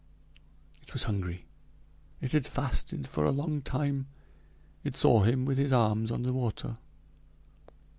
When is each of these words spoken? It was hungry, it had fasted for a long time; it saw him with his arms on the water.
It 0.81 0.93
was 0.93 1.03
hungry, 1.03 1.45
it 2.21 2.31
had 2.31 2.47
fasted 2.47 3.07
for 3.07 3.23
a 3.23 3.29
long 3.31 3.61
time; 3.61 4.07
it 4.83 4.95
saw 4.95 5.21
him 5.21 5.45
with 5.45 5.59
his 5.59 5.71
arms 5.71 6.09
on 6.09 6.23
the 6.23 6.33
water. 6.33 6.79